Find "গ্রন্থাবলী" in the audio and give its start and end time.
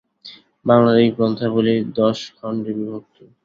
1.15-1.75